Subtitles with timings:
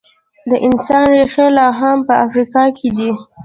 [0.49, 3.11] د انسان ریښې لا هم په افریقا کې دي.